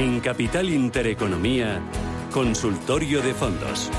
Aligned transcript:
En 0.00 0.18
Capital 0.20 0.70
Intereconomía, 0.70 1.78
Consultorio 2.32 3.20
de 3.20 3.34
Fondos. 3.34 3.90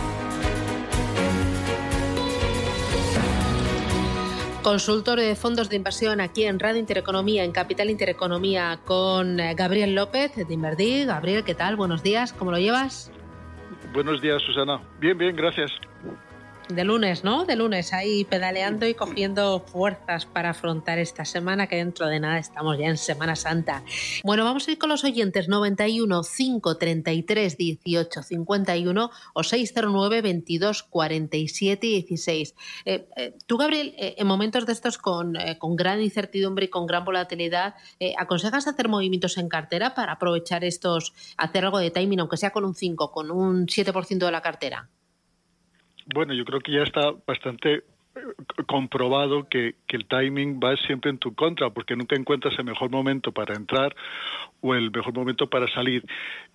Consultorio 4.64 5.24
de 5.24 5.36
fondos 5.36 5.70
de 5.70 5.76
inversión 5.76 6.20
aquí 6.20 6.46
en 6.46 6.60
Radio 6.60 6.80
Intereconomía, 6.80 7.44
en 7.44 7.52
Capital 7.52 7.92
Intereconomía, 7.92 8.80
con 8.84 9.40
eh, 9.40 9.54
Gabriel 9.54 9.94
López 9.94 10.36
de 10.36 10.52
Inverdir. 10.52 11.06
Gabriel, 11.06 11.44
¿qué 11.44 11.54
tal? 11.54 11.76
Buenos 11.76 12.02
días, 12.02 12.34
¿cómo 12.34 12.50
lo 12.50 12.58
llevas? 12.58 13.12
Buenos 13.94 14.24
días, 14.24 14.42
Susana. 14.42 14.82
Bien, 15.00 15.16
bien, 15.16 15.36
gracias 15.36 15.70
de 16.76 16.84
lunes, 16.84 17.24
¿no? 17.24 17.46
De 17.46 17.56
lunes, 17.56 17.94
ahí 17.94 18.26
pedaleando 18.26 18.86
y 18.88 18.94
cogiendo 18.94 19.60
fuerzas 19.60 20.26
para 20.26 20.52
afrontar 20.52 21.00
esta 21.00 21.26
semana, 21.26 21.68
que 21.68 21.78
dentro 21.78 22.08
de 22.08 22.20
nada 22.20 22.38
estamos 22.40 22.78
ya 22.78 22.88
en 22.88 22.98
Semana 22.98 23.36
Santa. 23.36 23.84
Bueno, 24.24 24.44
vamos 24.44 24.68
a 24.68 24.72
ir 24.72 24.78
con 24.78 24.90
los 24.90 25.04
oyentes 25.04 25.48
91 25.48 26.22
533 26.24 27.58
18 27.58 28.24
51 28.24 29.12
o 29.34 29.44
609 29.44 30.22
22 30.22 30.84
47 30.84 31.88
16. 31.88 32.56
tú, 33.48 33.58
Gabriel, 33.58 33.94
eh, 33.98 34.16
en 34.18 34.28
momentos 34.28 34.66
de 34.66 34.74
estos 34.74 34.98
con, 34.98 35.36
eh, 35.36 35.58
con, 35.58 35.76
gran 35.76 36.02
incertidumbre 36.02 36.66
y 36.66 36.70
con 36.70 36.86
gran 36.86 37.04
volatilidad, 37.06 37.76
eh, 38.00 38.14
¿aconsejas 38.18 38.68
hacer 38.68 38.88
movimientos 38.88 39.38
en 39.38 39.50
cartera 39.50 39.94
para 39.94 40.14
aprovechar 40.14 40.64
estos, 40.64 41.14
hacer 41.38 41.66
algo 41.66 41.80
de 41.80 41.92
timing, 41.92 42.22
aunque 42.22 42.38
sea 42.38 42.52
con 42.52 42.66
un 42.66 42.76
5, 42.76 43.12
con 43.12 43.32
un 43.32 43.68
7% 43.68 44.26
de 44.26 44.32
la 44.32 44.42
cartera? 44.42 44.90
Bueno, 46.14 46.34
yo 46.34 46.46
creo 46.46 46.60
que 46.60 46.72
ya 46.72 46.84
está 46.84 47.14
bastante 47.26 47.74
eh, 47.76 47.84
comprobado 48.68 49.48
que, 49.48 49.76
que, 49.88 49.98
el 49.98 50.06
timing 50.06 50.60
va 50.60 50.76
siempre 50.76 51.12
en 51.12 51.18
tu 51.18 51.34
contra, 51.34 51.70
porque 51.70 51.96
nunca 51.96 52.16
encuentras 52.16 52.58
el 52.58 52.66
mejor 52.66 52.90
momento 52.90 53.32
para 53.32 53.56
entrar 53.56 53.96
o 54.62 54.76
el 54.76 54.92
mejor 54.92 55.14
momento 55.14 55.50
para 55.50 55.68
salir. 55.74 56.04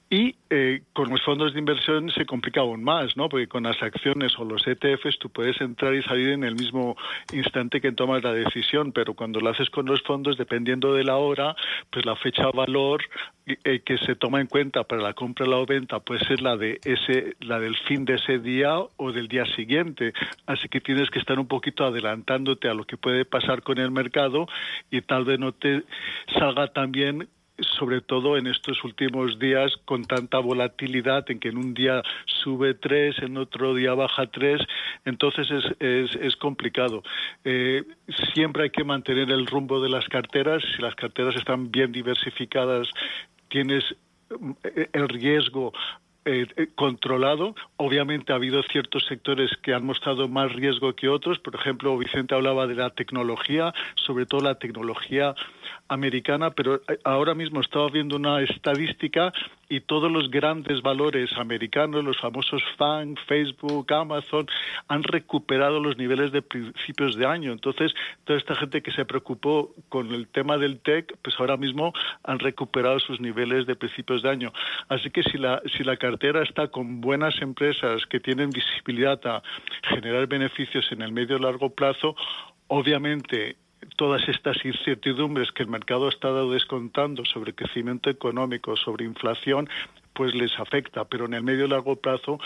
Y 0.08 0.36
eh, 0.50 0.82
con 0.92 1.10
los 1.10 1.20
fondos 1.22 1.52
de 1.52 1.58
inversión 1.58 2.10
se 2.10 2.26
complica 2.26 2.60
aún 2.60 2.84
más, 2.84 3.16
¿no? 3.16 3.28
Porque 3.28 3.48
con 3.48 3.64
las 3.64 3.82
acciones 3.82 4.38
o 4.38 4.44
los 4.44 4.64
ETFs 4.64 5.18
tú 5.18 5.30
puedes 5.30 5.60
entrar 5.60 5.94
y 5.94 6.02
salir 6.04 6.28
en 6.28 6.44
el 6.44 6.54
mismo 6.54 6.96
instante 7.32 7.80
que 7.80 7.90
tomas 7.90 8.22
la 8.22 8.32
decisión, 8.32 8.92
pero 8.92 9.14
cuando 9.14 9.40
lo 9.40 9.50
haces 9.50 9.68
con 9.68 9.86
los 9.86 10.00
fondos, 10.02 10.38
dependiendo 10.38 10.94
de 10.94 11.02
la 11.02 11.16
hora, 11.16 11.56
pues 11.90 12.06
la 12.06 12.14
fecha 12.14 12.48
valor 12.52 13.02
eh, 13.46 13.80
que 13.84 13.98
se 13.98 14.14
toma 14.14 14.40
en 14.40 14.46
cuenta 14.46 14.84
para 14.84 15.02
la 15.02 15.12
compra 15.12 15.44
o 15.44 15.50
la 15.50 15.64
venta 15.64 15.98
puede 15.98 16.24
ser 16.24 16.40
la 16.40 16.56
de 16.56 16.78
ese, 16.84 17.34
la 17.40 17.58
del 17.58 17.76
fin 17.76 18.04
de 18.04 18.14
ese 18.14 18.38
día 18.38 18.78
o 18.78 19.10
del 19.10 19.26
día 19.26 19.44
siguiente. 19.56 20.12
Así 20.46 20.68
que 20.68 20.80
tienes 20.80 21.10
que 21.10 21.18
estar 21.18 21.36
un 21.40 21.48
poquito 21.48 21.84
adelantándote 21.84 22.68
a 22.68 22.74
lo 22.74 22.84
que 22.84 22.96
puede 22.96 23.24
pasar 23.24 23.62
con 23.62 23.78
el 23.78 23.90
mercado 23.90 24.46
y 24.88 25.00
tal 25.00 25.24
vez 25.24 25.40
no 25.40 25.50
te 25.50 25.82
salga 26.38 26.68
también 26.68 27.28
sobre 27.58 28.00
todo 28.00 28.36
en 28.36 28.46
estos 28.46 28.82
últimos 28.84 29.38
días 29.38 29.72
con 29.84 30.04
tanta 30.04 30.38
volatilidad 30.38 31.30
en 31.30 31.40
que 31.40 31.48
en 31.48 31.58
un 31.58 31.74
día 31.74 32.02
sube 32.26 32.74
tres, 32.74 33.16
en 33.20 33.36
otro 33.36 33.74
día 33.74 33.94
baja 33.94 34.26
tres, 34.26 34.60
entonces 35.04 35.48
es, 35.80 36.14
es, 36.16 36.36
complicado. 36.36 37.02
Eh, 37.44 37.82
siempre 38.34 38.64
hay 38.64 38.70
que 38.70 38.84
mantener 38.84 39.30
el 39.30 39.46
rumbo 39.46 39.80
de 39.80 39.88
las 39.88 40.06
carteras, 40.08 40.62
si 40.74 40.82
las 40.82 40.94
carteras 40.94 41.34
están 41.36 41.70
bien 41.70 41.92
diversificadas, 41.92 42.88
tienes 43.48 43.84
eh, 44.64 44.88
el 44.92 45.08
riesgo 45.08 45.72
eh, 46.26 46.68
controlado. 46.74 47.54
Obviamente 47.76 48.32
ha 48.32 48.36
habido 48.36 48.60
ciertos 48.64 49.06
sectores 49.06 49.50
que 49.62 49.72
han 49.72 49.86
mostrado 49.86 50.28
más 50.28 50.52
riesgo 50.52 50.94
que 50.94 51.08
otros. 51.08 51.38
Por 51.38 51.54
ejemplo, 51.54 51.96
Vicente 51.96 52.34
hablaba 52.34 52.66
de 52.66 52.74
la 52.74 52.90
tecnología, 52.90 53.72
sobre 53.94 54.26
todo 54.26 54.40
la 54.40 54.56
tecnología 54.56 55.36
americana, 55.88 56.50
pero 56.50 56.82
eh, 56.88 56.98
ahora 57.04 57.34
mismo 57.34 57.60
estaba 57.60 57.88
viendo 57.90 58.16
una 58.16 58.42
estadística 58.42 59.32
y 59.68 59.80
todos 59.80 60.10
los 60.10 60.30
grandes 60.30 60.82
valores 60.82 61.30
americanos, 61.36 62.04
los 62.04 62.18
famosos 62.18 62.62
FANG, 62.76 63.18
Facebook, 63.26 63.92
Amazon, 63.92 64.46
han 64.88 65.02
recuperado 65.02 65.80
los 65.80 65.96
niveles 65.96 66.32
de 66.32 66.42
principios 66.42 67.16
de 67.16 67.26
año. 67.26 67.52
Entonces, 67.52 67.92
toda 68.24 68.38
esta 68.38 68.54
gente 68.54 68.82
que 68.82 68.92
se 68.92 69.04
preocupó 69.04 69.74
con 69.88 70.12
el 70.12 70.28
tema 70.28 70.56
del 70.56 70.78
tech, 70.80 71.16
pues 71.22 71.34
ahora 71.38 71.56
mismo 71.56 71.92
han 72.22 72.38
recuperado 72.38 73.00
sus 73.00 73.20
niveles 73.20 73.66
de 73.66 73.74
principios 73.76 74.22
de 74.22 74.30
año. 74.30 74.52
Así 74.88 75.10
que 75.10 75.22
si 75.22 75.38
la, 75.38 75.60
si 75.76 75.82
la 75.82 75.96
cartera 75.96 76.42
está 76.42 76.68
con 76.68 77.00
buenas 77.00 77.40
empresas 77.42 78.06
que 78.06 78.20
tienen 78.20 78.50
visibilidad 78.50 79.20
a 79.26 79.42
generar 79.82 80.26
beneficios 80.26 80.90
en 80.92 81.02
el 81.02 81.12
medio 81.12 81.36
y 81.36 81.40
largo 81.40 81.70
plazo, 81.70 82.14
obviamente 82.68 83.56
todas 83.96 84.28
estas 84.28 84.56
incertidumbres 84.64 85.50
que 85.52 85.62
el 85.62 85.68
mercado 85.68 86.06
ha 86.06 86.10
estado 86.10 86.50
descontando 86.50 87.24
sobre 87.24 87.54
crecimiento 87.54 88.10
económico, 88.10 88.76
sobre 88.76 89.04
inflación, 89.04 89.68
pues 90.16 90.34
les 90.34 90.58
afecta, 90.58 91.04
pero 91.04 91.26
en 91.26 91.34
el 91.34 91.42
medio 91.42 91.66
y 91.66 91.68
largo 91.68 91.96
plazo 91.96 92.38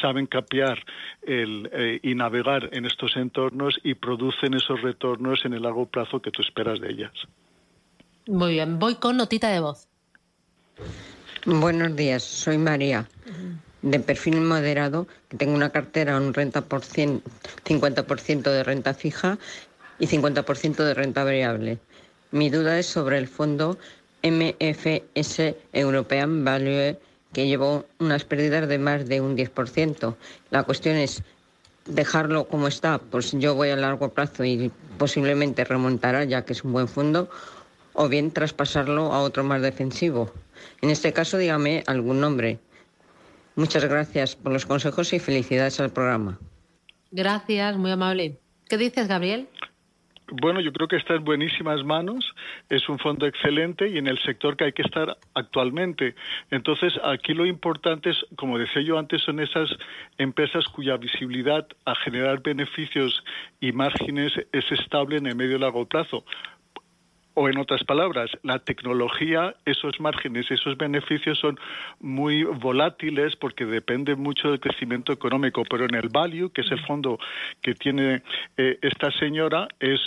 saben 0.00 0.26
capear 0.26 0.78
el, 1.22 1.70
eh, 1.72 2.00
y 2.02 2.14
navegar 2.14 2.68
en 2.72 2.84
estos 2.84 3.16
entornos 3.16 3.78
y 3.84 3.94
producen 3.94 4.54
esos 4.54 4.82
retornos 4.82 5.44
en 5.44 5.52
el 5.54 5.62
largo 5.62 5.86
plazo 5.86 6.20
que 6.20 6.30
tú 6.30 6.42
esperas 6.42 6.80
de 6.80 6.90
ellas. 6.90 7.12
Muy 8.26 8.54
bien, 8.54 8.78
voy 8.78 8.96
con 8.96 9.16
notita 9.16 9.48
de 9.48 9.60
voz. 9.60 9.88
Buenos 11.44 11.96
días, 11.96 12.22
soy 12.22 12.56
María, 12.58 13.08
de 13.82 13.98
perfil 13.98 14.40
moderado, 14.40 15.08
que 15.28 15.36
tengo 15.36 15.54
una 15.54 15.70
cartera 15.70 16.16
un 16.16 16.32
renta 16.34 16.62
por 16.62 16.82
50% 16.82 18.42
de 18.42 18.62
renta 18.62 18.94
fija 18.94 19.38
y 19.98 20.06
50% 20.06 20.84
de 20.84 20.94
renta 20.94 21.24
variable. 21.24 21.78
Mi 22.30 22.50
duda 22.50 22.78
es 22.78 22.86
sobre 22.86 23.18
el 23.18 23.28
fondo 23.28 23.78
MFS 24.22 25.54
European 25.72 26.44
Value 26.44 26.96
que 27.32 27.46
llevó 27.46 27.86
unas 27.98 28.24
pérdidas 28.24 28.68
de 28.68 28.78
más 28.78 29.08
de 29.08 29.20
un 29.20 29.36
10%. 29.36 30.14
La 30.50 30.62
cuestión 30.64 30.96
es 30.96 31.22
dejarlo 31.86 32.46
como 32.46 32.68
está, 32.68 32.98
pues 32.98 33.32
yo 33.32 33.54
voy 33.54 33.70
a 33.70 33.76
largo 33.76 34.10
plazo 34.10 34.44
y 34.44 34.70
posiblemente 34.98 35.64
remontará 35.64 36.24
ya 36.24 36.44
que 36.44 36.52
es 36.52 36.62
un 36.62 36.72
buen 36.72 36.88
fondo, 36.88 37.28
o 37.94 38.08
bien 38.08 38.30
traspasarlo 38.30 39.12
a 39.12 39.20
otro 39.20 39.44
más 39.44 39.62
defensivo. 39.62 40.30
En 40.80 40.90
este 40.90 41.12
caso, 41.12 41.38
dígame 41.38 41.82
algún 41.86 42.20
nombre. 42.20 42.58
Muchas 43.56 43.84
gracias 43.84 44.36
por 44.36 44.52
los 44.52 44.64
consejos 44.64 45.12
y 45.12 45.18
felicidades 45.18 45.80
al 45.80 45.90
programa. 45.90 46.38
Gracias, 47.10 47.76
muy 47.76 47.90
amable. 47.90 48.38
¿Qué 48.68 48.78
dices, 48.78 49.08
Gabriel? 49.08 49.48
Bueno, 50.28 50.60
yo 50.60 50.72
creo 50.72 50.88
que 50.88 50.96
está 50.96 51.14
en 51.14 51.24
buenísimas 51.24 51.84
manos, 51.84 52.34
es 52.70 52.88
un 52.88 52.98
fondo 52.98 53.26
excelente 53.26 53.88
y 53.88 53.98
en 53.98 54.06
el 54.06 54.18
sector 54.20 54.56
que 54.56 54.64
hay 54.64 54.72
que 54.72 54.82
estar 54.82 55.16
actualmente. 55.34 56.14
Entonces, 56.50 56.94
aquí 57.04 57.34
lo 57.34 57.44
importante 57.44 58.10
es, 58.10 58.24
como 58.36 58.58
decía 58.58 58.82
yo 58.82 58.98
antes, 58.98 59.22
son 59.22 59.40
esas 59.40 59.68
empresas 60.18 60.66
cuya 60.68 60.96
visibilidad 60.96 61.66
a 61.84 61.94
generar 61.96 62.42
beneficios 62.42 63.22
y 63.60 63.72
márgenes 63.72 64.32
es 64.52 64.72
estable 64.72 65.16
en 65.16 65.26
el 65.26 65.36
medio 65.36 65.56
y 65.56 65.60
largo 65.60 65.86
plazo. 65.86 66.24
O 67.34 67.48
en 67.48 67.58
otras 67.58 67.82
palabras, 67.84 68.30
la 68.42 68.58
tecnología, 68.58 69.54
esos 69.64 70.00
márgenes, 70.00 70.50
esos 70.50 70.76
beneficios 70.76 71.38
son 71.38 71.58
muy 72.00 72.44
volátiles 72.44 73.36
porque 73.36 73.64
dependen 73.64 74.20
mucho 74.20 74.50
del 74.50 74.60
crecimiento 74.60 75.12
económico, 75.12 75.62
pero 75.68 75.84
en 75.84 75.94
el 75.94 76.08
value, 76.08 76.50
que 76.50 76.60
es 76.60 76.70
el 76.70 76.84
fondo 76.84 77.18
que 77.62 77.74
tiene 77.74 78.22
eh, 78.56 78.78
esta 78.82 79.10
señora, 79.12 79.68
es 79.80 80.00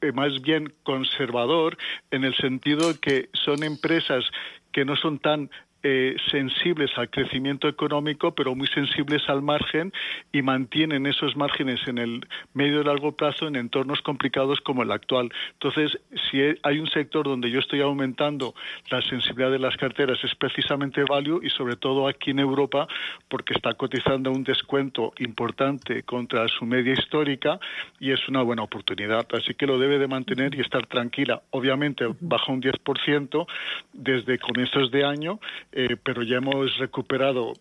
eh, 0.00 0.10
más 0.12 0.42
bien 0.42 0.72
conservador 0.82 1.76
en 2.10 2.24
el 2.24 2.34
sentido 2.34 2.98
que 3.00 3.28
son 3.32 3.62
empresas 3.62 4.24
que 4.72 4.84
no 4.84 4.96
son 4.96 5.20
tan 5.20 5.50
eh, 5.84 6.16
sensibles 6.30 6.90
al 6.96 7.10
crecimiento 7.10 7.66
económico, 7.68 8.34
pero 8.34 8.54
muy 8.54 8.68
sensibles 8.68 9.22
al 9.28 9.42
margen 9.42 9.92
y 10.32 10.42
mantienen 10.42 11.06
esos 11.06 11.36
márgenes 11.36 11.80
en 11.88 11.98
el 11.98 12.26
medio 12.54 12.80
y 12.80 12.84
largo 12.84 13.12
plazo 13.12 13.48
en 13.48 13.56
entornos 13.56 14.00
complicados 14.02 14.60
como 14.60 14.82
el 14.82 14.92
actual. 14.92 15.30
Entonces, 15.54 15.98
si 16.30 16.40
hay 16.62 16.78
un 16.78 16.86
sector 16.88 17.24
donde 17.24 17.50
yo 17.50 17.58
estoy 17.58 17.80
aumentando 17.80 18.54
la 18.90 19.02
sensibilidad 19.02 19.50
de 19.50 19.58
las 19.58 19.76
carteras 19.76 20.22
es 20.22 20.34
precisamente 20.36 21.02
value 21.04 21.40
y 21.42 21.50
sobre 21.50 21.76
todo 21.76 22.06
aquí 22.06 22.30
en 22.30 22.38
Europa 22.38 22.86
porque 23.28 23.54
está 23.54 23.74
cotizando 23.74 24.30
un 24.30 24.44
descuento 24.44 25.12
importante 25.18 26.02
contra 26.04 26.46
su 26.48 26.64
media 26.64 26.92
histórica 26.92 27.58
y 27.98 28.12
es 28.12 28.28
una 28.28 28.42
buena 28.42 28.62
oportunidad. 28.62 29.26
Así 29.32 29.54
que 29.54 29.66
lo 29.66 29.78
debe 29.78 29.98
de 29.98 30.06
mantener 30.06 30.54
y 30.54 30.60
estar 30.60 30.86
tranquila. 30.86 31.42
Obviamente 31.50 32.06
baja 32.20 32.52
un 32.52 32.62
10% 32.62 33.46
desde 33.92 34.38
comienzos 34.38 34.90
de 34.90 35.04
año 35.04 35.40
eh, 35.72 35.96
pero 36.02 36.22
ya 36.22 36.36
hemos 36.36 36.76
recuperado 36.78 37.54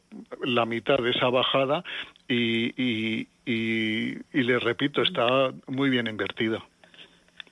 la 0.43 0.65
mitad 0.65 0.97
de 0.97 1.11
esa 1.11 1.29
bajada 1.29 1.83
y, 2.27 2.73
y, 2.81 3.27
y, 3.45 4.17
les 4.33 4.63
repito, 4.63 5.01
está 5.01 5.51
muy 5.67 5.89
bien 5.89 6.07
invertida. 6.07 6.63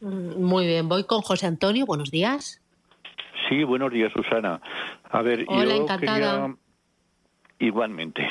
Mm, 0.01 0.43
muy 0.43 0.67
bien, 0.67 0.89
voy 0.89 1.05
con 1.05 1.21
José 1.21 1.47
Antonio, 1.47 1.85
buenos 1.85 2.11
días. 2.11 2.61
Sí, 3.47 3.63
buenos 3.63 3.91
días, 3.91 4.11
Susana. 4.13 4.61
A 5.09 5.21
ver, 5.21 5.45
Hola, 5.47 5.75
encantada. 5.75 6.55
Igualmente. 7.61 8.25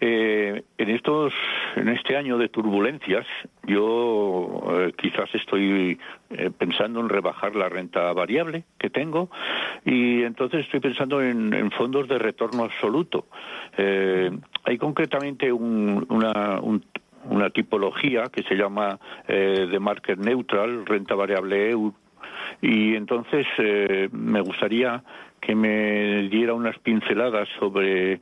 Eh, 0.00 0.64
en 0.78 0.90
estos, 0.90 1.32
en 1.76 1.88
este 1.90 2.16
año 2.16 2.38
de 2.38 2.48
turbulencias, 2.48 3.24
yo 3.62 4.64
eh, 4.72 4.92
quizás 4.96 5.32
estoy 5.32 5.96
eh, 6.30 6.50
pensando 6.58 6.98
en 6.98 7.08
rebajar 7.08 7.54
la 7.54 7.68
renta 7.68 8.12
variable 8.12 8.64
que 8.76 8.90
tengo 8.90 9.30
y 9.84 10.24
entonces 10.24 10.64
estoy 10.64 10.80
pensando 10.80 11.22
en, 11.22 11.70
fondos 11.70 12.08
de 12.08 12.18
retorno 12.18 12.64
absoluto. 12.64 13.26
hay 13.76 14.78
concretamente 14.78 15.52
una, 15.52 16.60
una 17.24 17.50
tipología 17.50 18.24
que 18.24 18.42
se 18.42 18.56
llama 18.56 18.98
de 19.28 19.78
market 19.78 20.18
neutral, 20.18 20.84
renta 20.84 21.14
variable 21.14 21.70
EU, 21.70 21.92
y 22.60 22.94
entonces 22.96 23.46
me 24.12 24.40
gustaría 24.40 25.02
que 25.40 25.54
me 25.54 26.28
diera 26.28 26.54
unas 26.54 26.78
pinceladas 26.78 27.48
sobre 27.58 28.20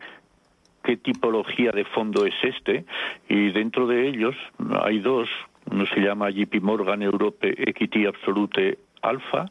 qué 0.82 0.96
tipología 0.96 1.70
de 1.72 1.84
fondo 1.84 2.26
es 2.26 2.34
este 2.42 2.84
y 3.28 3.50
dentro 3.50 3.86
de 3.86 4.08
ellos 4.08 4.34
hay 4.82 4.98
dos, 4.98 5.28
uno 5.70 5.86
se 5.86 6.00
llama 6.00 6.30
JP 6.30 6.60
Morgan 6.62 7.02
Europe 7.02 7.54
Equity 7.56 8.06
Absolute 8.06 8.78
Alpha 9.02 9.48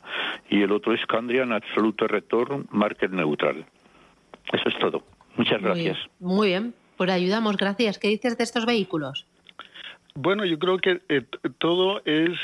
y 0.49 0.61
el 0.61 0.71
otro 0.71 0.93
es 0.93 1.05
Candrian 1.05 1.51
Absolute 1.51 2.07
Return 2.07 2.67
Market 2.71 3.11
Neutral. 3.11 3.65
Eso 4.51 4.69
es 4.69 4.77
todo. 4.79 5.03
Muchas 5.35 5.61
gracias. 5.61 5.97
Muy 6.19 6.49
bien, 6.49 6.73
pues 6.97 7.09
ayudamos, 7.09 7.57
gracias. 7.57 7.99
¿Qué 7.99 8.09
dices 8.09 8.37
de 8.37 8.43
estos 8.43 8.65
vehículos? 8.65 9.27
Bueno, 10.13 10.45
yo 10.45 10.59
creo 10.59 10.77
que 10.77 11.01
eh, 11.07 11.23
todo 11.57 12.01
es 12.05 12.37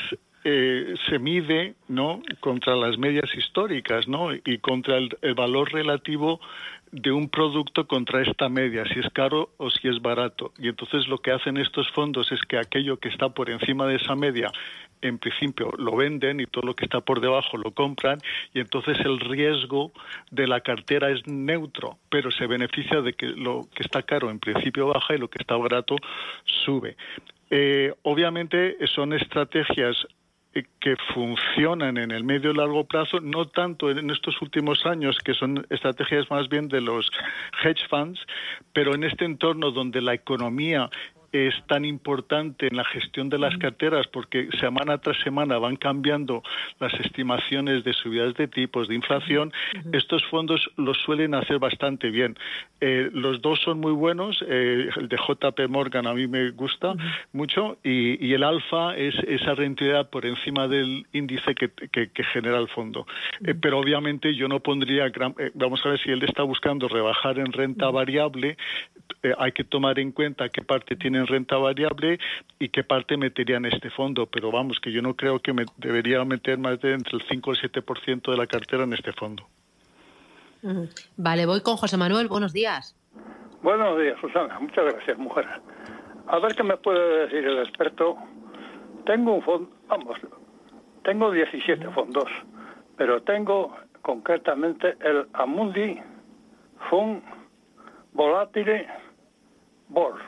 eh, 0.44 0.94
se 1.08 1.18
mide 1.18 1.74
no 1.88 2.22
contra 2.40 2.76
las 2.76 2.96
medias 2.96 3.34
históricas 3.34 4.06
no 4.06 4.32
y 4.32 4.58
contra 4.58 4.96
el, 4.96 5.10
valor 5.34 5.72
relativo 5.72 6.40
de 6.92 7.10
un 7.12 7.28
producto 7.28 7.86
contra 7.86 8.22
esta 8.22 8.48
media, 8.48 8.84
si 8.86 9.00
es 9.00 9.10
caro 9.12 9.50
o 9.58 9.68
si 9.68 9.88
es 9.88 10.00
barato. 10.00 10.52
Y 10.58 10.68
entonces 10.68 11.06
lo 11.08 11.18
que 11.18 11.32
hacen 11.32 11.58
estos 11.58 11.90
fondos 11.90 12.32
es 12.32 12.40
que 12.42 12.56
aquello 12.56 12.98
que 12.98 13.08
está 13.08 13.28
por 13.28 13.50
encima 13.50 13.86
de 13.86 13.96
esa 13.96 14.14
media, 14.14 14.50
en 15.02 15.18
principio 15.18 15.70
lo 15.76 15.96
venden 15.96 16.40
y 16.40 16.46
todo 16.46 16.66
lo 16.66 16.74
que 16.74 16.84
está 16.84 17.00
por 17.00 17.20
debajo 17.20 17.56
lo 17.56 17.72
compran 17.72 18.18
y 18.54 18.60
entonces 18.60 18.98
el 19.00 19.20
riesgo 19.20 19.92
de 20.30 20.46
la 20.46 20.60
cartera 20.60 21.10
es 21.10 21.26
neutro, 21.26 21.98
pero 22.08 22.30
se 22.30 22.46
beneficia 22.46 23.00
de 23.00 23.12
que 23.12 23.26
lo 23.26 23.68
que 23.74 23.82
está 23.82 24.02
caro 24.02 24.30
en 24.30 24.38
principio 24.38 24.86
baja 24.86 25.14
y 25.14 25.18
lo 25.18 25.28
que 25.28 25.38
está 25.40 25.56
barato 25.56 25.96
sube. 26.64 26.96
Eh, 27.50 27.94
obviamente 28.02 28.76
son 28.94 29.12
estrategias 29.14 30.06
que 30.80 30.96
funcionan 31.14 31.96
en 31.98 32.10
el 32.10 32.24
medio 32.24 32.50
y 32.50 32.54
largo 32.54 32.84
plazo, 32.84 33.20
no 33.20 33.48
tanto 33.48 33.90
en 33.90 34.10
estos 34.10 34.40
últimos 34.40 34.84
años, 34.86 35.18
que 35.24 35.34
son 35.34 35.66
estrategias 35.70 36.30
más 36.30 36.48
bien 36.48 36.68
de 36.68 36.80
los 36.80 37.10
hedge 37.62 37.86
funds, 37.88 38.20
pero 38.72 38.94
en 38.94 39.04
este 39.04 39.24
entorno 39.24 39.70
donde 39.70 40.00
la 40.00 40.14
economía 40.14 40.90
es 41.32 41.54
tan 41.66 41.84
importante 41.84 42.68
en 42.68 42.76
la 42.76 42.84
gestión 42.84 43.28
de 43.28 43.38
las 43.38 43.56
carteras 43.58 44.06
porque 44.08 44.48
semana 44.60 44.98
tras 44.98 45.18
semana 45.22 45.58
van 45.58 45.76
cambiando 45.76 46.42
las 46.80 46.92
estimaciones 46.94 47.84
de 47.84 47.92
subidas 47.92 48.34
de 48.34 48.48
tipos, 48.48 48.88
de 48.88 48.94
inflación, 48.94 49.52
estos 49.92 50.24
fondos 50.26 50.70
los 50.76 50.96
suelen 50.98 51.34
hacer 51.34 51.58
bastante 51.58 52.10
bien. 52.10 52.36
Eh, 52.80 53.10
los 53.12 53.42
dos 53.42 53.60
son 53.60 53.80
muy 53.80 53.92
buenos, 53.92 54.42
eh, 54.48 54.88
el 54.96 55.08
de 55.08 55.16
JP 55.16 55.68
Morgan 55.68 56.06
a 56.06 56.14
mí 56.14 56.26
me 56.26 56.50
gusta 56.50 56.94
mucho 57.32 57.78
y, 57.82 58.32
el 58.38 58.44
alfa 58.44 58.96
es 58.96 59.14
esa 59.26 59.54
rentabilidad 59.54 60.10
por 60.10 60.24
encima 60.24 60.68
del 60.68 61.06
índice 61.12 61.54
que, 61.54 61.70
genera 62.32 62.58
el 62.58 62.68
fondo. 62.68 63.06
Eh, 63.44 63.54
pero 63.60 63.78
obviamente 63.78 64.34
yo 64.34 64.48
no 64.48 64.60
pondría, 64.60 65.10
vamos 65.54 65.84
a 65.84 65.90
ver 65.90 66.00
si 66.00 66.10
él 66.10 66.22
está 66.22 66.42
buscando 66.42 66.88
rebajar 66.88 67.38
en 67.38 67.52
renta 67.52 67.90
variable, 67.90 68.56
hay 69.38 69.52
que 69.52 69.64
tomar 69.64 69.98
en 69.98 70.12
cuenta 70.12 70.48
qué 70.48 70.62
parte 70.62 70.96
tiene 70.96 71.18
en 71.18 71.26
renta 71.26 71.56
variable 71.56 72.18
y 72.58 72.68
qué 72.68 72.84
parte 72.84 73.16
metería 73.16 73.56
en 73.56 73.66
este 73.66 73.90
fondo. 73.90 74.26
Pero 74.26 74.50
vamos, 74.50 74.78
que 74.80 74.92
yo 74.92 75.02
no 75.02 75.14
creo 75.14 75.40
que 75.40 75.52
me 75.52 75.64
debería 75.76 76.24
meter 76.24 76.58
más 76.58 76.80
de 76.80 76.92
entre 76.92 77.16
el 77.16 77.22
5 77.28 77.52
y 77.52 77.58
el 77.62 77.72
7% 77.72 78.30
de 78.30 78.36
la 78.36 78.46
cartera 78.46 78.84
en 78.84 78.92
este 78.92 79.12
fondo. 79.12 79.46
Vale, 81.16 81.46
voy 81.46 81.62
con 81.62 81.76
José 81.76 81.96
Manuel. 81.96 82.28
Buenos 82.28 82.52
días. 82.52 82.96
Buenos 83.62 83.98
días, 84.00 84.16
Susana. 84.20 84.58
Muchas 84.60 84.84
gracias, 84.84 85.18
mujer. 85.18 85.46
A 86.26 86.38
ver 86.38 86.54
qué 86.54 86.62
me 86.62 86.76
puede 86.76 87.26
decir 87.26 87.44
el 87.44 87.58
experto. 87.58 88.16
Tengo 89.06 89.34
un 89.34 89.42
fondo, 89.42 89.70
vamos, 89.88 90.18
tengo 91.02 91.30
17 91.30 91.88
fondos, 91.90 92.28
pero 92.96 93.22
tengo 93.22 93.74
concretamente 94.02 94.96
el 95.00 95.26
Amundi 95.32 95.98
Fund 96.90 97.22
Volatile 98.12 98.86
Bors 99.88 100.22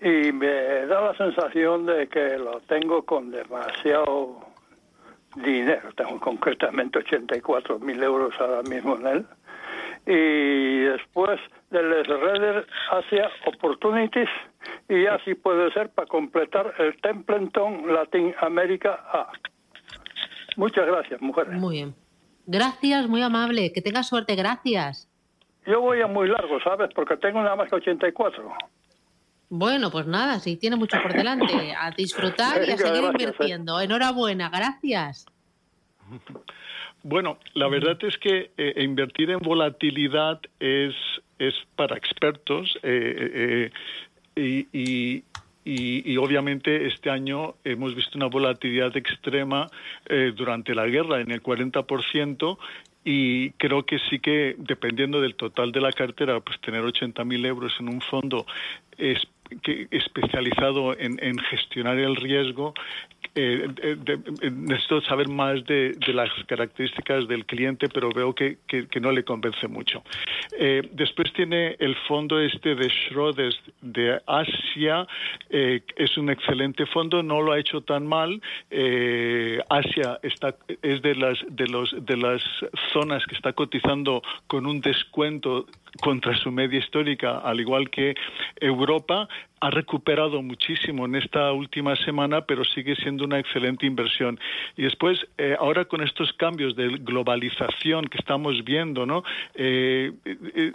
y 0.00 0.32
me 0.32 0.86
da 0.86 1.00
la 1.00 1.16
sensación 1.16 1.84
de 1.86 2.08
que 2.08 2.38
lo 2.38 2.60
tengo 2.60 3.04
con 3.04 3.30
demasiado 3.30 4.40
dinero. 5.36 5.92
Tengo 5.94 6.18
concretamente 6.20 7.00
84 7.00 7.78
mil 7.80 8.02
euros 8.02 8.34
ahora 8.40 8.62
mismo 8.62 8.96
en 8.96 9.06
él. 9.06 9.26
Y 10.06 10.84
después 10.84 11.38
del 11.70 12.04
Redder 12.04 12.66
Asia 12.90 13.30
Opportunities 13.46 14.28
y 14.88 15.06
así 15.06 15.34
puede 15.34 15.70
ser 15.72 15.90
para 15.90 16.08
completar 16.08 16.74
el 16.78 16.98
Templeton 17.02 17.92
Latin 17.92 18.34
America 18.40 19.04
A. 19.12 19.30
Muchas 20.56 20.86
gracias, 20.86 21.20
mujer. 21.20 21.48
Muy 21.48 21.76
bien. 21.76 21.94
Gracias, 22.46 23.06
muy 23.06 23.22
amable. 23.22 23.72
Que 23.72 23.82
tenga 23.82 24.02
suerte, 24.02 24.34
gracias. 24.34 25.09
Yo 25.66 25.80
voy 25.80 26.00
a 26.00 26.06
muy 26.06 26.28
largo, 26.28 26.60
¿sabes? 26.60 26.90
Porque 26.94 27.16
tengo 27.16 27.42
nada 27.42 27.56
más 27.56 27.68
que 27.68 27.76
84. 27.76 28.52
Bueno, 29.50 29.90
pues 29.90 30.06
nada, 30.06 30.38
si 30.38 30.56
tiene 30.56 30.76
mucho 30.76 30.96
por 31.02 31.12
delante. 31.12 31.74
A 31.76 31.90
disfrutar 31.90 32.62
y 32.66 32.70
a 32.70 32.76
seguir 32.76 33.02
¿eh? 33.02 33.06
invirtiendo. 33.06 33.80
Enhorabuena, 33.80 34.48
gracias. 34.48 35.26
Bueno, 37.02 37.38
la 37.54 37.68
verdad 37.68 37.98
es 38.02 38.16
que 38.18 38.52
eh, 38.56 38.74
invertir 38.82 39.30
en 39.30 39.40
volatilidad 39.40 40.40
es, 40.60 40.94
es 41.38 41.54
para 41.74 41.96
expertos 41.96 42.78
eh, 42.82 43.70
y, 44.36 44.68
y, 44.72 45.24
y, 45.64 46.16
obviamente 46.16 46.86
este 46.86 47.10
año 47.10 47.54
hemos 47.64 47.94
visto 47.94 48.18
una 48.18 48.26
volatilidad 48.26 48.96
extrema 48.96 49.68
durante 50.36 50.74
la 50.74 50.86
guerra 50.86 51.20
en 51.20 51.30
el 51.30 51.42
40% 51.42 52.58
y 53.04 53.50
creo 53.52 53.84
que 53.84 53.98
sí 54.10 54.18
que 54.18 54.54
dependiendo 54.58 55.20
del 55.20 55.34
total 55.34 55.72
de 55.72 55.80
la 55.80 55.92
cartera, 55.92 56.40
pues 56.40 56.60
tener 56.60 56.82
80.000 56.82 57.46
euros 57.46 57.72
en 57.80 57.88
un 57.88 58.00
fondo 58.00 58.46
es 58.98 59.18
especializado 59.90 60.96
en, 60.98 61.38
gestionar 61.38 61.98
el 61.98 62.16
riesgo, 62.16 62.74
eh, 63.34 63.68
necesito 64.50 65.00
saber 65.02 65.28
más 65.28 65.64
de, 65.64 65.96
las 66.08 66.30
características 66.46 67.28
del 67.28 67.46
cliente, 67.46 67.88
pero 67.88 68.10
veo 68.10 68.34
que, 68.34 68.58
no 69.00 69.12
le 69.12 69.24
convence 69.24 69.68
mucho. 69.68 70.02
Eh, 70.58 70.82
después 70.92 71.32
tiene 71.32 71.76
el 71.78 71.94
fondo 72.08 72.40
este 72.40 72.74
de 72.74 72.88
Schroders 72.88 73.60
de 73.80 74.20
Asia, 74.26 75.06
eh, 75.48 75.80
es 75.96 76.16
un 76.18 76.30
excelente 76.30 76.86
fondo, 76.86 77.22
no 77.22 77.40
lo 77.40 77.52
ha 77.52 77.58
hecho 77.58 77.82
tan 77.82 78.06
mal. 78.06 78.40
Asia 79.68 80.18
está, 80.22 80.56
es 80.82 81.02
de 81.02 81.14
las, 81.14 81.38
de, 81.48 81.66
los, 81.68 81.94
de 82.04 82.16
las 82.16 82.42
zonas 82.92 83.24
que 83.26 83.36
está 83.36 83.52
cotizando 83.52 84.22
con 84.46 84.66
un 84.66 84.80
descuento 84.80 85.66
contra 86.00 86.36
su 86.36 86.50
media 86.50 86.78
histórica, 86.78 87.38
al 87.38 87.60
igual 87.60 87.90
que 87.90 88.14
Europa, 88.60 89.28
ha 89.60 89.70
recuperado 89.70 90.42
muchísimo 90.42 91.04
en 91.04 91.16
esta 91.16 91.52
última 91.52 91.94
semana, 91.96 92.40
pero 92.40 92.64
sigue 92.64 92.96
siendo 92.96 93.24
una 93.24 93.38
excelente 93.38 93.84
inversión. 93.84 94.40
Y 94.76 94.82
después, 94.82 95.26
eh, 95.36 95.54
ahora 95.58 95.84
con 95.84 96.02
estos 96.02 96.32
cambios 96.32 96.74
de 96.76 96.88
globalización 96.88 98.06
que 98.06 98.16
estamos 98.16 98.64
viendo, 98.64 99.04
¿no? 99.04 99.22
Eh, 99.54 100.12
eh, 100.24 100.72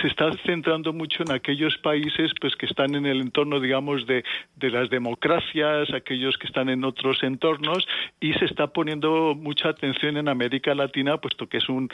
se 0.00 0.08
está 0.08 0.32
centrando 0.46 0.94
mucho 0.94 1.22
en 1.22 1.32
aquellos 1.32 1.76
países 1.78 2.32
pues 2.40 2.56
que 2.56 2.64
están 2.64 2.94
en 2.94 3.04
el 3.04 3.20
entorno, 3.20 3.60
digamos, 3.60 4.06
de, 4.06 4.24
de 4.56 4.70
las 4.70 4.88
democracias, 4.88 5.92
aquellos 5.92 6.38
que 6.38 6.46
están 6.46 6.70
en 6.70 6.84
otros 6.84 7.22
entornos, 7.22 7.86
y 8.18 8.32
se 8.34 8.46
está 8.46 8.68
poniendo 8.68 9.34
mucha 9.34 9.68
atención 9.68 10.16
en 10.16 10.28
América 10.28 10.74
Latina, 10.74 11.18
puesto 11.18 11.48
que 11.48 11.58
es 11.58 11.68
un, 11.68 11.90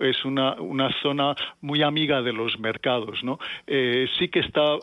es 0.00 0.24
una, 0.26 0.60
una 0.60 0.90
zona 1.00 1.34
muy 1.62 1.82
amiga 1.82 2.20
de 2.20 2.34
los 2.34 2.58
mercados, 2.58 3.24
¿no? 3.24 3.38
sí 3.66 4.28
que 4.28 4.40
está 4.40 4.78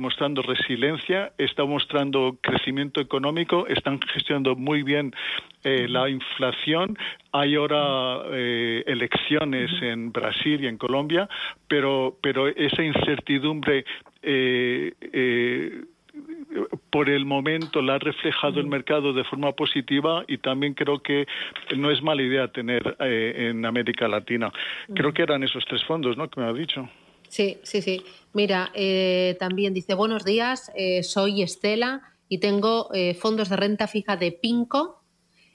mostrando 0.00 0.42
resiliencia, 0.42 1.32
está 1.38 1.64
mostrando 1.64 2.38
crecimiento 2.40 3.00
económico, 3.00 3.66
están 3.68 4.00
gestionando 4.00 4.56
muy 4.56 4.82
bien 4.82 5.14
eh, 5.62 5.86
la 5.88 6.08
inflación. 6.08 6.98
Hay 7.32 7.54
ahora 7.54 8.22
eh, 8.32 8.82
elecciones 8.86 9.70
en 9.82 10.10
Brasil 10.10 10.64
y 10.64 10.66
en 10.66 10.78
Colombia, 10.78 11.28
pero, 11.68 12.16
pero 12.22 12.48
esa 12.48 12.82
incertidumbre 12.82 13.84
eh, 14.22 15.84
por 16.90 17.08
el 17.08 17.24
momento 17.24 17.80
la 17.82 17.94
ha 17.94 17.98
reflejado 17.98 18.58
el 18.58 18.66
mercado 18.66 19.12
de 19.12 19.22
forma 19.22 19.52
positiva 19.52 20.24
y 20.26 20.38
también 20.38 20.74
creo 20.74 21.00
que 21.00 21.26
no 21.76 21.90
es 21.90 22.02
mala 22.02 22.22
idea 22.22 22.48
tener 22.48 22.96
en 22.98 23.64
América 23.64 24.08
Latina. 24.08 24.52
Creo 24.92 25.12
que 25.12 25.22
eran 25.22 25.44
esos 25.44 25.64
tres 25.66 25.84
fondos, 25.84 26.16
¿no? 26.16 26.28
Que 26.28 26.40
me 26.40 26.46
ha 26.48 26.52
dicho. 26.52 26.88
Sí, 27.30 27.58
sí, 27.62 27.80
sí. 27.80 28.02
Mira, 28.32 28.72
eh, 28.74 29.36
también 29.38 29.72
dice, 29.72 29.94
buenos 29.94 30.24
días, 30.24 30.72
eh, 30.74 31.04
soy 31.04 31.42
Estela 31.42 32.02
y 32.28 32.38
tengo 32.38 32.92
eh, 32.92 33.14
fondos 33.14 33.48
de 33.48 33.56
renta 33.56 33.86
fija 33.86 34.16
de 34.16 34.32
Pinco, 34.32 35.04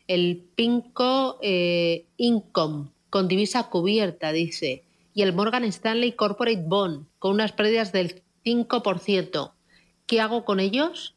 el 0.07 0.41
Pinco 0.55 1.37
Income, 2.17 2.91
con 3.09 3.27
divisa 3.27 3.69
cubierta, 3.69 4.31
dice, 4.31 4.83
y 5.13 5.23
el 5.23 5.33
Morgan 5.33 5.65
Stanley 5.65 6.13
Corporate 6.13 6.63
Bond, 6.65 7.07
con 7.19 7.33
unas 7.33 7.51
pérdidas 7.51 7.91
del 7.91 8.23
5%. 8.45 9.51
¿Qué 10.05 10.21
hago 10.21 10.45
con 10.45 10.61
ellos? 10.61 11.14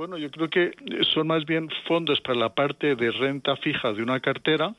Bueno, 0.00 0.16
yo 0.16 0.30
creo 0.30 0.48
que 0.48 0.72
son 1.12 1.26
más 1.26 1.44
bien 1.44 1.68
fondos 1.86 2.22
para 2.22 2.38
la 2.38 2.54
parte 2.54 2.96
de 2.96 3.10
renta 3.10 3.54
fija 3.56 3.92
de 3.92 4.02
una 4.02 4.18
cartera 4.18 4.74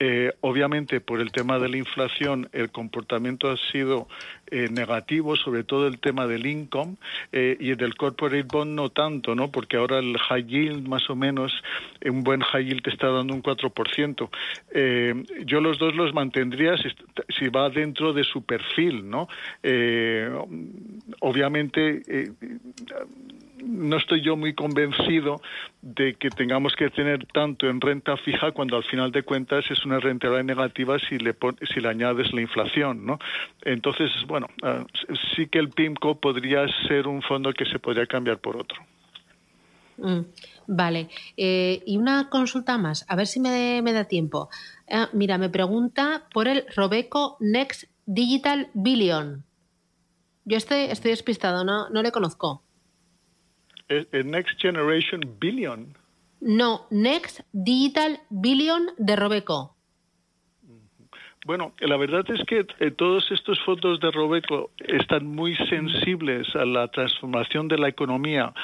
eh, 0.00 0.32
obviamente, 0.40 1.00
por 1.00 1.20
el 1.20 1.30
tema 1.30 1.58
de 1.58 1.68
la 1.68 1.76
inflación, 1.76 2.48
el 2.52 2.70
comportamiento 2.70 3.50
ha 3.50 3.56
sido 3.56 4.08
eh, 4.50 4.68
negativo, 4.70 5.36
sobre 5.36 5.62
todo 5.62 5.86
el 5.86 6.00
tema 6.00 6.26
del 6.26 6.46
income 6.46 6.96
eh, 7.32 7.56
y 7.60 7.74
del 7.74 7.94
corporate 7.94 8.42
bond 8.42 8.74
no 8.74 8.90
tanto, 8.90 9.34
¿no? 9.34 9.50
Porque 9.50 9.76
ahora 9.76 10.00
el 10.00 10.18
high 10.18 10.44
yield, 10.44 10.88
más 10.88 11.08
o 11.10 11.16
menos, 11.16 11.52
un 12.04 12.24
buen 12.24 12.40
high 12.40 12.64
yield 12.64 12.82
te 12.82 12.90
está 12.90 13.08
dando 13.08 13.34
un 13.34 13.42
4%. 13.42 14.28
yo 15.46 15.60
los 15.60 15.78
dos 15.78 15.94
los 15.94 16.12
mantendría 16.12 16.76
si, 16.76 16.88
si, 17.28 17.48
va 17.48 17.70
dentro 17.70 18.12
de 18.12 18.24
su 18.24 18.44
perfil, 18.44 19.08
¿no? 19.08 19.28
obviamente 21.20 22.02
no 23.64 23.96
estoy 23.96 24.20
yo 24.20 24.36
muy 24.36 24.54
convencido 24.54 25.40
de 25.82 26.14
que 26.14 26.30
tengamos 26.30 26.74
que 26.76 26.90
tener 26.90 27.26
tanto 27.26 27.68
en 27.68 27.80
renta 27.80 28.16
fija 28.18 28.52
cuando 28.52 28.76
al 28.76 28.84
final 28.84 29.10
de 29.10 29.22
cuentas 29.22 29.64
es 29.70 29.84
una 29.84 29.98
rentabilidad 29.98 30.44
negativa 30.44 30.98
si 30.98 31.18
le, 31.18 31.34
si 31.72 31.80
le 31.80 31.88
añades 31.88 32.32
la 32.32 32.40
inflación, 32.40 33.04
¿no? 33.06 33.18
Entonces, 33.62 34.10
bueno, 34.26 34.48
ah, 34.62 34.84
sí 35.34 35.46
que 35.48 35.58
el 35.58 35.70
PIMCO 35.70 36.20
podría 36.20 36.66
ser 36.86 37.06
un 37.06 37.22
fondo 37.22 37.52
que 37.52 37.64
se 37.64 37.78
podría 37.78 38.06
cambiar 38.06 38.38
por 38.38 38.56
otro. 38.56 38.78
Mm, 39.96 40.20
vale. 40.66 41.08
Eh, 41.36 41.82
y 41.86 41.96
una 41.96 42.28
consulta 42.28 42.78
más, 42.78 43.04
a 43.08 43.16
ver 43.16 43.26
si 43.26 43.40
me, 43.40 43.82
da 43.92 44.04
tiempo. 44.04 44.48
Ah, 44.90 45.08
mira, 45.12 45.38
me 45.38 45.48
pregunta 45.48 46.26
por 46.32 46.48
el 46.48 46.64
Robeco 46.74 47.36
Next 47.40 47.84
Digital 48.06 48.68
Billion. 48.74 49.44
Yo 50.44 50.56
estoy, 50.56 50.80
estoy 50.90 51.12
despistado, 51.12 51.64
no, 51.64 51.88
no 51.88 52.02
le 52.02 52.12
conozco. 52.12 52.62
¿El 54.12 54.30
Next 54.30 54.60
Generation 54.60 55.20
Billion? 55.38 55.96
No, 56.40 56.86
Next 56.90 57.40
Digital 57.52 58.20
Billion 58.30 58.90
de 58.98 59.16
Robeco. 59.16 59.73
Bueno, 61.44 61.74
la 61.80 61.98
verdad 61.98 62.24
es 62.30 62.42
que 62.46 62.64
eh, 62.80 62.90
todos 62.90 63.30
estos 63.30 63.60
fondos 63.60 64.00
de 64.00 64.10
Robeco 64.10 64.70
están 64.78 65.26
muy 65.26 65.54
sensibles 65.68 66.48
a 66.56 66.64
la 66.64 66.88
transformación 66.88 67.68
de 67.68 67.76
la 67.76 67.88
economía 67.88 68.54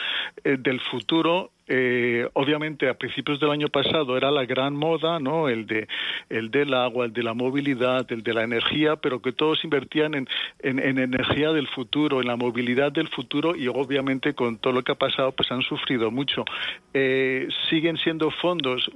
eh, 0.44 0.56
del 0.58 0.80
futuro 0.80 1.50
eh, 1.72 2.26
obviamente 2.32 2.88
a 2.88 2.94
principios 2.94 3.38
del 3.38 3.50
año 3.50 3.68
pasado 3.68 4.16
era 4.16 4.30
la 4.32 4.44
gran 4.44 4.74
moda, 4.74 5.20
¿no? 5.20 5.48
El 5.48 5.66
de 5.66 5.86
el 6.28 6.50
del 6.50 6.74
agua, 6.74 7.04
el 7.04 7.12
de 7.12 7.22
la 7.22 7.32
movilidad, 7.32 8.10
el 8.10 8.24
de 8.24 8.34
la 8.34 8.42
energía, 8.42 8.96
pero 8.96 9.22
que 9.22 9.30
todos 9.30 9.62
invertían 9.62 10.14
en, 10.14 10.26
en, 10.60 10.98
energía 10.98 11.52
del 11.52 11.68
futuro, 11.68 12.20
en 12.20 12.26
la 12.26 12.34
movilidad 12.34 12.90
del 12.90 13.06
futuro 13.06 13.54
y 13.54 13.68
obviamente 13.68 14.34
con 14.34 14.58
todo 14.58 14.72
lo 14.72 14.82
que 14.82 14.92
ha 14.92 14.96
pasado 14.96 15.30
pues 15.30 15.52
han 15.52 15.62
sufrido 15.62 16.10
mucho. 16.10 16.44
siguen 16.92 17.98
siendo 17.98 18.32
fondos 18.32 18.90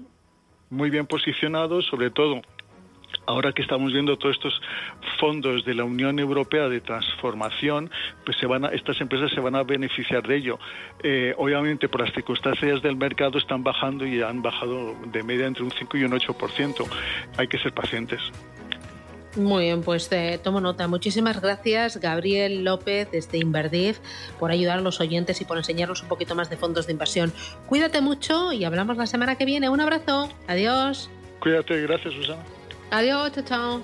muy 0.68 0.90
bien 0.90 1.06
posicionados, 1.06 1.86
sobre 1.86 2.10
todo 2.10 2.42
ahora 3.26 3.52
que 3.52 3.62
estamos 3.62 3.92
viendo 3.92 4.16
todos 4.16 4.36
estos 4.36 4.60
fondos 5.18 5.64
de 5.64 5.74
la 5.74 5.84
Unión 5.84 6.18
Europea 6.18 6.68
de 6.68 6.80
transformación, 6.80 7.90
pues 8.24 8.36
se 8.38 8.46
van 8.46 8.64
estas 8.72 9.00
empresas 9.00 9.30
se 9.32 9.40
van 9.40 9.54
a 9.54 9.62
beneficiar 9.62 10.26
de 10.26 10.36
ello. 10.36 10.58
Eh, 11.02 11.34
obviamente, 11.36 11.88
por 11.88 12.00
las 12.00 12.12
circunstancias 12.12 12.82
del 12.82 12.96
mercado 12.96 13.38
están 13.38 13.62
bajando 13.62 14.06
y 14.06 14.22
han 14.22 14.42
bajado 14.42 14.94
de 15.06 15.22
media 15.22 15.46
entre 15.46 15.64
un 15.64 15.70
5 15.70 15.96
y 15.96 16.04
un 16.04 16.12
8%. 16.12 16.86
Hay 17.36 17.48
que 17.48 17.58
ser 17.58 17.72
pacientes. 17.72 18.20
Muy 19.36 19.64
bien, 19.64 19.82
pues 19.82 20.08
te 20.08 20.38
tomo 20.38 20.60
nota. 20.60 20.86
Muchísimas 20.86 21.40
gracias, 21.40 21.98
Gabriel 21.98 22.62
López, 22.62 23.10
desde 23.10 23.38
Inverdif, 23.38 23.98
por 24.38 24.52
ayudar 24.52 24.78
a 24.78 24.80
los 24.80 25.00
oyentes 25.00 25.40
y 25.40 25.44
por 25.44 25.58
enseñarnos 25.58 26.02
un 26.02 26.08
poquito 26.08 26.36
más 26.36 26.50
de 26.50 26.56
fondos 26.56 26.86
de 26.86 26.92
inversión. 26.92 27.32
Cuídate 27.66 28.00
mucho 28.00 28.52
y 28.52 28.64
hablamos 28.64 28.96
la 28.96 29.06
semana 29.06 29.36
que 29.36 29.44
viene. 29.44 29.68
Un 29.68 29.80
abrazo. 29.80 30.28
Adiós. 30.46 31.10
Cuídate, 31.40 31.80
gracias, 31.82 32.14
Susana. 32.14 32.42
Adiós, 32.90 33.32
chao, 33.32 33.44
chao. 33.44 33.82